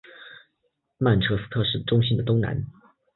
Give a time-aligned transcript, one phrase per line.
[0.97, 2.65] 曼彻斯特市中心的东南。